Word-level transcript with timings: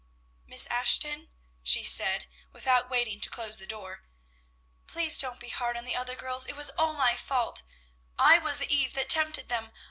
"Miss 0.47 0.65
Ashton," 0.65 1.29
she 1.61 1.83
said, 1.83 2.25
without 2.53 2.89
waiting 2.89 3.19
to 3.21 3.29
close 3.29 3.59
the 3.59 3.67
door, 3.67 4.03
"please 4.87 5.15
don't 5.19 5.39
be 5.39 5.49
hard 5.49 5.77
on 5.77 5.85
the 5.85 5.95
other 5.95 6.15
girls. 6.15 6.47
It 6.47 6.55
was 6.55 6.71
all 6.71 6.95
my 6.95 7.15
fault; 7.15 7.61
I 8.17 8.39
was 8.39 8.57
the 8.57 8.73
Eve 8.75 8.93
that 8.93 9.09
tempted 9.09 9.47
them. 9.47 9.71